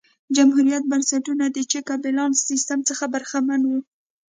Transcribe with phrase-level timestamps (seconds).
[0.35, 3.79] جمهوريت بنسټونه د چک او بیلانس سیستم څخه برخمن وو.